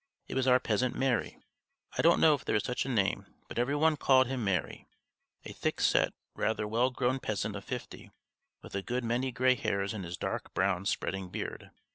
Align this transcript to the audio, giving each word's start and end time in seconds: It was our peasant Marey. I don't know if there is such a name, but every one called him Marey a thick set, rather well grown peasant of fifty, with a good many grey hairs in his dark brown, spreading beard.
It 0.27 0.33
was 0.33 0.47
our 0.47 0.59
peasant 0.59 0.95
Marey. 0.95 1.37
I 1.95 2.01
don't 2.01 2.19
know 2.19 2.33
if 2.33 2.43
there 2.43 2.55
is 2.55 2.63
such 2.63 2.87
a 2.87 2.89
name, 2.89 3.27
but 3.47 3.59
every 3.59 3.75
one 3.75 3.97
called 3.97 4.25
him 4.25 4.43
Marey 4.43 4.87
a 5.45 5.53
thick 5.53 5.79
set, 5.79 6.11
rather 6.33 6.67
well 6.67 6.89
grown 6.89 7.19
peasant 7.19 7.55
of 7.55 7.63
fifty, 7.65 8.09
with 8.63 8.73
a 8.73 8.81
good 8.81 9.03
many 9.03 9.31
grey 9.31 9.53
hairs 9.53 9.93
in 9.93 10.01
his 10.01 10.17
dark 10.17 10.55
brown, 10.55 10.87
spreading 10.87 11.29
beard. 11.29 11.69